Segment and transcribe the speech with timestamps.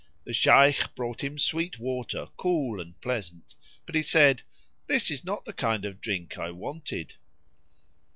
[0.23, 3.53] The Shaykh brought him sweet water, cool and pleasant,
[3.85, 4.41] but he said,
[4.87, 7.17] "This is not the kind of drink I wanted."